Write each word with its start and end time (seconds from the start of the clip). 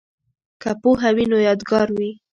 که 0.61 0.69
پوهه 0.81 1.09
وي 1.15 1.25
نو 1.31 1.37
یادګار 1.47 1.87
وي. 1.97 2.11